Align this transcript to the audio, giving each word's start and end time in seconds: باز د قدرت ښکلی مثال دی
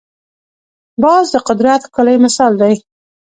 باز 1.01 1.25
د 1.33 1.35
قدرت 1.47 1.81
ښکلی 1.87 2.17
مثال 2.25 2.53
دی 2.61 2.73